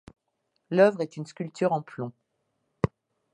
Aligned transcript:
L'œuvre 0.71 1.01
est 1.01 1.15
une 1.15 1.27
sculpture 1.27 1.73
en 1.73 1.83
plomb. 1.83 2.11